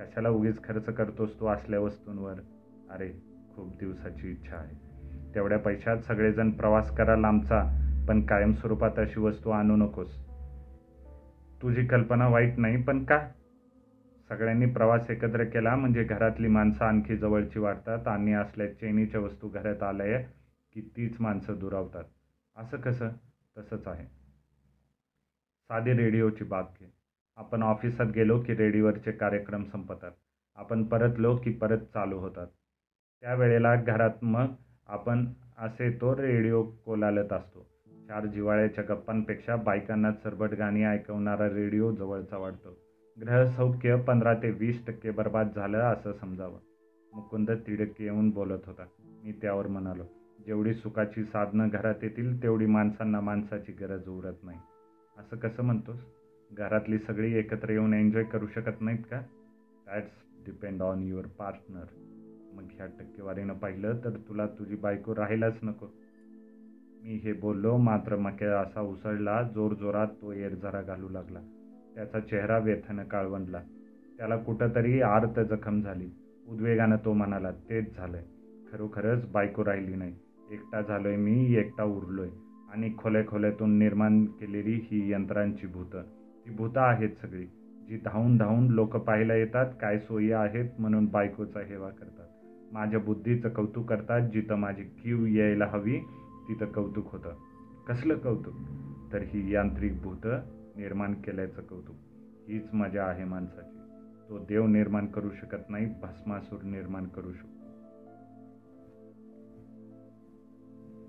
कशाला 0.00 0.28
उगीच 0.28 0.64
खर्च 0.64 0.84
करतोस 0.84 1.40
तू 1.40 1.46
असल्या 1.46 1.80
वस्तूंवर? 1.80 2.34
अरे 2.90 3.08
खूप 3.56 3.78
दिवसाची 3.78 4.30
इच्छा 4.30 4.56
आहे. 4.56 4.85
तेवढ्या 5.36 5.58
पैशात 5.58 5.96
सगळेजण 5.96 6.50
प्रवास 6.50 6.96
करा 6.96 7.16
लांबचा 7.16 7.64
पण 8.08 8.26
कायमस्वरूपात 8.26 8.98
अशी 8.98 9.20
वस्तू 9.20 9.50
आणू 9.50 9.76
नकोस. 9.76 10.26
तुझी 11.62 11.86
कल्पना 11.86 12.28
वाईट 12.28 12.58
नाही 12.58 12.82
पण 12.82 13.04
का? 13.04 13.28
सगळ्यांनी 14.28 14.66
प्रवास 14.66 15.10
एकत्र 15.10 15.44
केला 15.44 15.76
म्हणजे 15.76 16.04
घरातली 16.04 16.48
माणसं 16.48 16.84
आणखी 16.84 17.16
जवळची 17.16 17.58
वाढतात 17.58 18.08
आणि 18.08 18.32
असल्या 18.32 18.74
चैनीच्या 18.74 19.20
वस्तू 19.20 19.48
घरात 19.48 19.82
आल्या 19.82 20.20
की 20.72 20.80
तीच 20.96 21.20
माणसं 21.20 21.58
दुरावतात. 21.58 22.04
असं 22.56 22.76
कसं? 22.76 23.08
तसंच 23.58 23.88
आहे. 23.88 24.04
साधी 25.68 25.92
रेडिओची 25.92 26.44
बाब 26.44 26.64
घे. 26.80 26.92
आपण 27.36 27.62
ऑफिसात 27.62 28.06
गेलो 28.06 28.40
की 28.40 28.54
रेडिओवरचे 28.54 29.12
कार्यक्रम 29.12 29.64
संपतात. 29.64 30.10
आपण 30.56 30.84
परतलो 30.84 31.36
की 31.36 31.52
परत 31.52 31.78
चालू 31.78 32.18
होतात. 32.18 32.46
त्यावेळेला 33.20 33.74
घरात 33.74 34.24
मग 34.24 34.46
आपण 34.88 35.26
असे 35.58 35.90
तो 35.90 36.16
रेडिओ 36.16 36.62
कोलालत 36.62 37.32
असतो. 37.32 37.66
चार 38.08 38.26
जिवाळ्याच्या 38.26 38.84
गप्पांपेक्षा 38.88 39.56
बायकांना 39.56 40.12
सरबट 40.12 40.54
गाणी 40.54 40.84
ऐकवणारा 40.84 41.48
रेडिओ 41.48 41.92
जवळचा 41.92 42.38
वाटतो 42.38 42.76
ग्रहसौख्य 43.20 43.96
पंधरा 43.96 44.34
ते 44.34 44.50
वीस 44.50 44.86
टक्के 44.86 45.10
बर्बाद 45.10 45.48
झालं 45.56 45.78
असं 45.78 46.12
समजावं. 46.12 46.58
मुकुंद 47.12 47.50
तिडक 47.50 48.00
येऊन 48.00 48.30
बोलत 48.30 48.66
होता. 48.66 48.84
मी 49.24 49.32
त्यावर 49.32 49.66
म्हणालो 49.66 50.04
जेवढी 50.46 50.74
सुखाची 50.74 51.24
साधनं 51.24 51.68
घरात 51.68 51.94
येतील 52.02 52.42
तेवढी 52.42 52.66
माणसांना 52.66 53.20
माणसाची 53.20 53.72
गरज 53.72 54.08
उरत 54.08 54.44
नाही. 54.44 54.58
असं 55.18 55.36
कसं 55.36 55.62
म्हणतोस? 55.62 56.00
घरातली 56.52 56.98
सगळी 56.98 57.34
एकत्र 57.34 57.70
येऊन 57.70 57.94
एन्जॉय 57.94 58.24
करू 58.24 58.46
शकत 58.46 58.80
नाहीत 58.80 59.04
का? 59.10 59.20
That's 59.86 60.10
depend 60.46 60.82
on 60.82 61.02
your 61.02 61.26
partner 61.26 61.84
मग 62.56 62.62
ह्या 62.76 62.86
टक्केवारीनं 62.86 63.54
पाहिलं 63.54 63.98
तर 64.04 64.10
तुला 64.10 64.46
तुझी 64.46 64.76
बायको 64.76 65.14
राहायलाच 65.14 65.54
नको. 65.62 65.86
मी 67.04 67.14
हे 67.16 67.32
बोललो 67.32 67.76
मात्र 67.76 68.16
मक्या 68.16 68.60
असा 68.60 68.80
उसळला 68.80 69.42
जोरजोरात 69.42 70.06
तो 70.22 70.32
एरझरा 70.32 70.82
घालू 70.82 71.08
लागला. 71.08 71.40
त्याचा 71.94 72.20
चेहरा 72.20 72.58
व्यथानं 72.58 73.04
काळवंडला. 73.04 73.60
त्याला 74.18 74.36
कुठंतरी 74.36 75.00
आर्त 75.00 75.40
जखम 75.40 75.80
झाली. 75.80 76.10
उद्वेगानं 76.48 76.96
तो 77.04 77.12
म्हणाला 77.12 77.50
तेच 77.50 77.96
झालंय. 77.96 78.24
खरोखरच 78.72 79.30
बायको 79.32 79.64
राहिली 79.64 79.96
नाही. 79.96 80.14
एकटा 80.50 80.82
झालोय 80.82 81.16
मी 81.16 81.54
एकटा 81.54 81.84
उरलोय. 81.84 82.28
आणि 82.72 82.92
खोल्या 82.98 83.26
खोल्यातून 83.26 83.78
निर्माण 83.78 84.24
केलेली 84.24 84.80
ही 84.82 85.12
यंत्रांची 85.12 85.66
भूतं. 85.66 86.02
ती 86.46 86.50
भूतं 86.50 86.80
आहेत 86.80 87.10
सगळी. 87.22 87.46
जी 87.88 87.96
धावून 88.04 88.36
धावून 88.36 88.68
लोक 88.68 88.96
पाहायला 88.96 89.34
येतात 89.34 89.66
काय 89.80 89.98
सोयी 89.98 90.32
आहेत 90.32 90.70
म्हणून 90.78 91.06
बायकोचा 91.06 91.60
हेवा 91.60 91.88
करतात. 91.88 92.25
माझ्या 92.76 93.00
बुद्धीचं 93.00 93.48
कौतुक 93.48 93.88
करतात 93.88 94.30
जिथं 94.30 94.54
माझी 94.54 94.82
कीव 94.82 95.26
यायला 95.26 95.66
हवी 95.66 96.00
तिथं 96.48 96.66
कौतुक 96.66 97.12
होतं. 97.12 97.34
कसलं 97.88 98.18
कौतुक? 98.18 98.54
तर 99.12 99.22
ही 99.22 99.54
यांत्रिक 99.54 100.02
भूतं 100.02 100.40
निर्माण 100.76 101.14
केल्याचं 101.14 101.62
कौतुक. 101.62 101.96
हीच 102.48 102.74
मजा 102.74 103.04
आहे 103.04 103.24
माणसाची. 103.24 103.78
तो 104.28 104.38
देव 104.38 104.66
निर्माण 104.66 105.06
करू 105.06 105.30
शकत 105.30 105.70
नाही 105.70 105.86
भस्मासूर 105.86 106.62
निर्माण 106.62 107.06
करू 107.06 107.32
शकतो. 107.32 107.66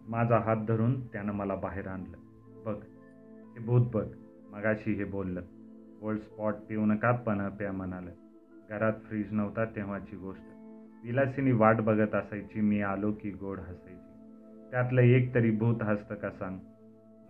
माझा 0.08 0.38
हात 0.38 0.58
धरून 0.68 1.08
त्यानं 1.08 1.34
मला 1.34 1.56
बाहेर 1.56 1.88
आणलं. 1.88 2.18
बघ 2.66 2.76
हे 3.54 3.60
भूत 3.60 3.92
बघ 3.94 4.08
मगाशी 4.52 4.94
हे 4.94 5.04
बोललं. 5.04 5.42
वर्ल्ड 6.02 6.22
स्पॉट 6.22 6.54
पिऊ 6.70 6.86
नका 6.86 7.12
पण 7.12 7.50
प्या 7.50 7.72
म्हणालं. 7.72 8.12
घरात 8.70 8.94
फ्रीज 8.94 9.34
नव्हता 9.34 9.66
तेव्हाची 9.66 10.16
गोष्ट. 10.16 10.57
विलासिनी 11.04 11.52
वाट 11.52 11.76
बघत 11.76 12.16
असायची 12.16 12.62
मी 12.62 12.82
आलो 12.82 13.12
की 13.12 13.32
गोड 13.32 13.60
हसायची. 13.60 14.14
त्यातलं 14.72 15.02
एक 15.02 15.36
तरी 15.36 15.52
भूत 15.52 15.84
हसतं 15.84 16.16
का 16.16 16.30
सांग? 16.30 16.58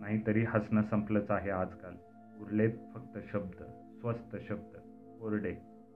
नाहीतरी 0.00 0.44
हसणं 0.44 0.82
संपलंच 0.82 1.30
आहे 1.30 1.50
आजकाल. 1.50 1.92
उरलेत 2.40 2.70
फक्त 2.94 3.18
शब्द 3.32 3.62
स्वस्त 4.00 4.36
शब्द 4.48 4.76
कोरडे 5.20 5.52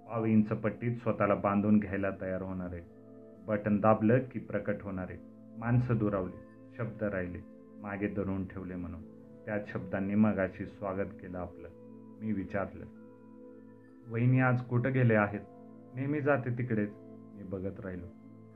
पाव 0.09 0.25
इंच 0.25 0.49
पट्टीत 0.49 0.97
स्वतःला 0.97 1.35
बांधून 1.35 1.79
घ्यायला 1.79 2.11
तयार 2.21 2.43
होणारे. 2.43 2.81
बटन 3.47 3.81
दाबलं 3.81 4.19
की 4.33 4.39
प्रकट 4.39 4.83
होणारे. 4.83 5.17
माणसं 5.59 5.97
दुरावली 5.97 6.41
शब्द 6.79 7.03
राहिले 7.03 7.39
मागे 7.83 8.09
धरून 8.09 8.49
ठेवले 8.49 8.75
म्हणून. 8.75 9.03
त्याच 9.47 9.73
शब्दांनी 9.73 10.15
मगाशी 10.15 10.67
स्वागत 10.67 11.09
केलं 11.23 11.39
आपलं. 11.39 11.69
मी 12.21 12.33
विचारलं 12.33 12.85
वहिनी 14.09 14.41
आज 14.41 14.61
कुठं 14.63 14.93
गेले 14.93 15.15
आहेत? 15.15 15.41
नेहमी 15.95 16.21
जाते 16.21 16.59
तिकडेच. 16.59 17.02
मी 17.43 17.49
बघत 17.49 17.81
राहिलो. 17.81 18.07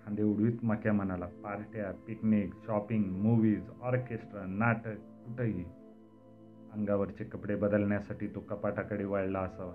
खांदे 0.05 0.23
उडवीत 0.23 0.65
मक्या 0.65 0.93
म्हणाला 0.93 1.27
पार्ट्या 1.27 1.93
पिकनिक 2.07 2.55
शॉपिंग 2.67 3.05
मूवीज 3.05 3.69
ऑर्केस्ट्रा 3.83 4.45
नाटक 4.47 4.99
कुठंही. 5.27 5.65
अंगावरचे 6.73 7.25
कपडे 7.25 7.55
बदलण्यासाठी 7.55 8.27
तो 8.27 8.41
कपाटाकडे 8.41 9.05
वळला 9.05 9.39
असावा. 9.39 9.73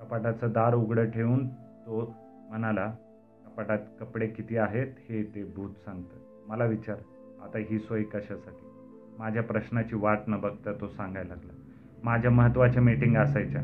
कपाटाचं 0.00 0.52
दार 0.52 0.74
उघडं 0.74 1.10
ठेवून 1.10 1.48
तो 1.86 2.14
म्हणाला 2.48 2.94
कपाटात 3.46 3.78
कपडे 4.00 4.26
किती 4.26 4.56
आहेत 4.56 4.86
हे 5.08 5.22
ते 5.22 5.44
भूत 5.44 5.70
सांगतं. 5.84 6.44
मला 6.48 6.64
विचार 6.64 6.96
आता 7.42 7.58
ही 7.58 7.78
सोय 7.78 8.02
कशासाठी? 8.02 8.66
माझ्या 9.18 9.42
प्रश्नाची 9.42 9.96
वाट 9.96 10.18
न 10.28 10.40
बघता 10.40 10.72
तो 10.72 10.88
सांगायला 10.88 11.34
लागला 11.34 11.52
माझ्या 12.02 12.30
महत्त्वाच्या 12.30 12.82
मीटिंग 12.82 13.16
असायच्या. 13.16 13.62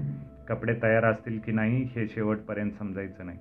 कपडे 0.48 0.74
तयार 0.82 1.04
असतील 1.04 1.38
की 1.38 1.52
नाही 1.52 1.82
हे 1.82 2.08
शेवटपर्यंत 2.08 2.70
समजायचं 2.70 3.26
नाही. 3.26 3.38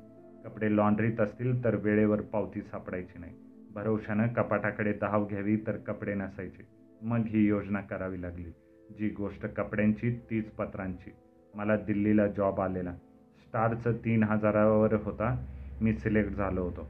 कपडे 0.47 0.75
लॉन्ड्रीत 0.75 1.19
असतील 1.19 1.63
तर 1.63 1.75
वेळेवर 1.75 2.21
पावती 2.21 2.61
सापडायची 2.61 3.19
नाही. 3.19 3.33
भरवशानं 3.71 4.27
कपाटाकडे 4.27 4.93
धाव 4.93 5.25
घ्यावी 5.25 5.57
तर 5.57 5.77
कपडे 5.77 6.13
नसायचे. 6.13 6.67
मग 7.01 7.17
ही 7.17 7.47
योजना 7.47 7.81
करावी 7.81 8.21
लागली. 8.21 8.51
जी 8.97 9.09
गोष्ट 9.09 9.45
कपड्यांची 9.45 10.19
तीच 10.29 10.51
पत्रांची. 10.51 11.11
मला 11.53 11.77
दिल्लीला 11.77 12.27
जॉब 12.27 12.61
आलेला. 12.61 12.91
स्टारचं 13.37 13.93
तीन 13.93 14.23
हजारावर 14.23 14.93
होता. 14.93 15.45
मी 15.81 15.93
सिलेक्ट 15.93 16.31
झालो 16.31 16.63
होतो. 16.63 16.87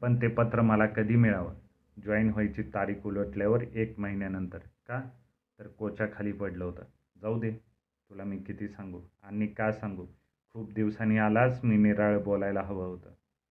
पण 0.00 0.22
ते 0.22 0.28
पत्र 0.28 0.60
मला 0.60 0.86
कधी 0.86 1.16
मिळावं? 1.16 1.54
जॉईन 2.04 2.30
व्हायची 2.30 2.62
तारीख 2.62 3.06
उलटल्यावर 3.06 3.62
एक 3.62 3.98
महिन्यानंतर. 3.98 4.58
का? 4.58 5.02
तर 5.58 5.66
कोचाखाली 5.66 6.32
पडलं 6.32 6.64
होतं. 6.64 6.82
जाऊ 7.22 7.40
दे. 7.40 7.50
तुला 8.10 8.24
मी 8.24 8.36
किती 8.36 8.68
सांगू? 8.68 9.00
आणि 9.22 9.46
का 9.46 9.72
सांगू? 9.72 10.06
खूप 10.52 10.72
दिवसांनी 10.72 11.18
आलास 11.18 11.60
मी 11.64 11.76
निराळ 11.76 12.18
बोलायला 12.18 12.60
हवं 12.60 12.86
होतं. 12.86 13.10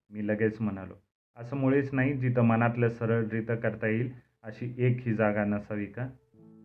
मी 0.09 0.27
लगेच 0.27 0.61
म्हणालो 0.61 0.93
असं 1.37 1.57
मुळेच 1.57 1.89
नाही 1.93 2.13
जिथं 2.13 2.41
मनातलं 2.41 2.89
सरळरितं 2.89 3.55
करता 3.55 3.87
येईल 3.87 4.11
अशी 4.43 4.73
एक 4.77 4.97
ही 4.99 5.13
जागा 5.13 5.45
नसावी 5.45 5.85
का? 5.85 6.09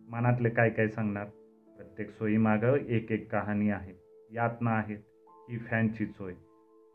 मनातले 0.09 0.49
काय 0.49 0.69
काय 0.69 0.87
सांगणार? 0.87 1.25
प्रत्येक 1.77 2.09
सोयीमागं 2.09 2.75
एक 2.75 3.11
एक 3.11 3.31
कहाणी 3.31 3.69
आहे. 3.69 3.93
यातना 4.31 4.71
आहेत 4.71 4.97
ही 5.49 5.57
फॅनची 5.57 6.05
सोय. 6.05 6.33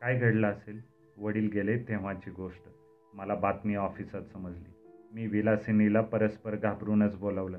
काय 0.00 0.18
घडलं 0.18 0.46
असेल? 0.46 0.80
वडील 1.16 1.50
गेले 1.54 1.78
तेव्हाची 1.78 2.30
गोष्ट. 2.30 2.62
मला 3.14 3.34
बातमी 3.34 3.74
ऑफिसात 3.74 4.22
समजली. 4.22 4.72
मी 5.12 5.26
विलासिनीला 5.26 6.00
परस्पर 6.00 6.56
घाबरूनच 6.56 7.16
बोलावलं. 7.16 7.58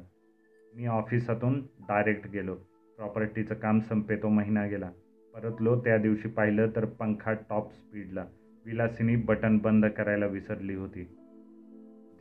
मी 0.76 0.86
ऑफिसातून 0.86 1.60
डायरेक्ट 1.80 2.28
गेलो. 2.28 2.56
प्रॉपर्टीचं 2.98 3.56
काम 3.56 3.80
संपे 3.80 4.16
तो 4.16 4.30
महिना 4.30 4.68
गेला. 4.68 4.92
परतलो 5.34 5.80
त्या 5.80 5.98
दिवशी 5.98 6.28
पाहिलं 6.28 6.70
तर 6.76 6.86
पंखा 6.86 7.34
टॉप 7.34 7.74
स्पीडला. 7.74 8.26
विलासिनी 8.66 9.16
बटन 9.16 9.58
बंद 9.58 9.86
करायला 9.86 10.26
विसरली 10.26 10.76
होती. 10.76 11.04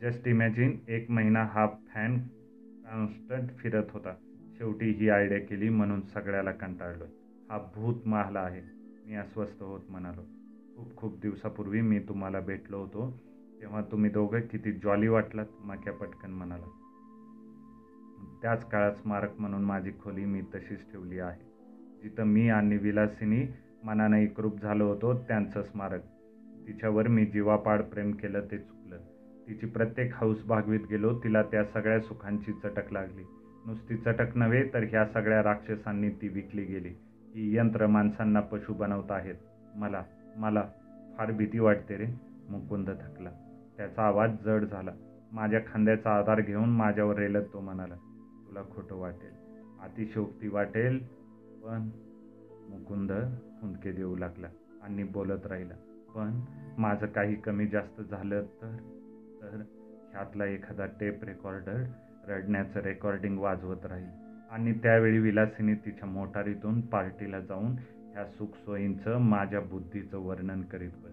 जस्ट 0.01 0.27
इमॅजिन 0.27 0.77
एक 0.87 1.11
महिना 1.11 1.43
हा 1.43 1.67
फॅन 1.67 2.17
कॉन्स्टंट 2.85 3.49
फिरत 3.57 3.83
होता. 3.91 4.15
शेवटी 4.57 4.91
ही 4.91 5.09
आयडिया 5.09 5.39
केली 5.39 5.69
म्हणून 5.69 6.01
सगळ्याला 6.01 6.51
कंटाळलो. 6.51 7.03
हा 7.49 7.57
भूत 7.75 7.95
महाला 8.05 8.39
आहे. 8.39 8.61
मी 9.05 9.15
अस्वस्थ 9.15 9.63
होत 9.63 9.81
म्हणालो. 9.89 10.21
खूप 10.75 10.95
खूप 10.95 11.19
दिवसापूर्वी 11.19 11.81
मी 11.81 11.99
तुम्हाला 11.99 12.39
भेटलो 12.39 12.77
होतो. 12.77 13.23
तेव्हा 13.61 13.81
तुम्ही 13.81 14.09
दोघं 14.09 14.39
किती 14.39 14.71
जॉली 14.71 15.07
वाटलात 15.07 15.45
माक्या 15.59 15.93
पटकन 15.93 16.31
म्हणाला. 16.31 16.65
त्याच 18.41 18.69
काळात 18.69 18.93
स्मारक 18.93 19.39
म्हणून 19.39 19.61
माझी 19.61 19.91
खोली 19.91 20.25
मी 20.25 20.41
तशीच 20.41 20.91
ठेवली 20.91 21.19
आहे. 21.19 21.48
जिथं 22.03 22.23
मी 22.23 22.49
आणि 22.49 22.77
विलासिनी 22.77 23.47
मनानं 23.83 24.17
एकरूप 24.17 24.61
झालो 24.61 24.87
होतो 24.87 25.13
त्यांचं 25.13 25.63
स्मारक. 25.63 26.01
तिच्यावर 26.67 27.07
मी 27.07 27.25
जीवापाड 27.25 27.81
प्रेम 27.81 28.11
केलं 28.11 28.41
ते 28.51 28.57
चुकलं. 28.57 28.97
तिची 29.47 29.65
प्रत्येक 29.65 30.11
हौस 30.13 30.45
भागवीत 30.45 30.79
गेलो 30.89 31.19
तिला 31.23 31.43
त्या 31.43 31.63
सगळ्या 31.63 31.99
सुखांची 31.99 32.51
चटक 32.53 32.93
लागली. 32.93 33.23
नुसती 33.65 33.97
चटक 33.97 34.37
नव्हे 34.37 34.63
तर 34.63 34.83
ह्या 34.83 35.05
सगळ्या 35.05 35.43
राक्षसांनी 35.43 36.09
ती 36.09 36.27
विकली 36.27 36.65
गेली. 36.65 36.89
ही 37.35 37.57
यंत्र 37.57 37.87
माणसांना 37.87 38.39
पशु 38.39 38.73
बनवत 38.73 39.11
आहेत. 39.11 39.35
मला 39.75 40.03
मला 40.37 40.63
फार 41.17 41.31
भीती 41.31 41.59
वाटते 41.59 41.97
रे. 41.97 42.05
मुकुंद 42.49 42.89
थकला. 42.89 43.29
त्याचा 43.77 44.01
आवाज 44.01 44.31
जड 44.45 44.65
झाला. 44.65 44.91
माझ्या 45.31 45.59
खांद्याचा 45.59 46.17
आधार 46.17 46.41
घेऊन 46.41 46.69
माझ्यावर 46.69 47.15
रेलत 47.15 47.43
तो 47.53 47.59
म्हणाला 47.59 47.95
तुला 48.47 48.61
खोटं 48.61 48.95
वाटेल. 48.95 49.31
अतिशोक्ती 49.83 50.47
वाटेल. 50.47 51.18
पण 51.63 51.89
मुकुंद 52.69 53.11
हुंदके 53.61 53.91
देऊ 53.91 54.15
लागला 54.15 54.47
आणि 54.83 55.03
बोलत 55.03 55.47
राहिला 55.47 55.73
पण 56.15 56.41
माझं 56.77 57.05
काही 57.05 57.35
कमी 57.35 57.67
जास्त 57.67 58.01
झालं 58.01 58.43
तर? 58.43 58.77
तर 59.41 59.63
ह्यातला 60.13 60.45
एखादा 60.45 60.85
टेप 60.85 61.23
रेकॉर्डर 61.23 61.83
रडण्याचं 62.27 62.79
रेकॉर्डिंग 62.79 63.39
वाजवत 63.39 63.85
राहील. 63.85 64.29
आणि 64.51 64.73
त्यावेळी 64.73 65.19
विलासिनी 65.19 65.73
तिच्या 65.73 66.09
मोटारीतून 66.09 66.81
पार्टीला 66.81 67.39
जाऊन 67.39 67.75
ह्या 68.13 68.25
सुखसोयींचं 68.25 69.17
माझ्या 69.17 69.59
बुद्धीचं 69.59 70.17
वर्णन 70.17 70.61
करीत 70.61 70.89
बसेल. 70.89 71.08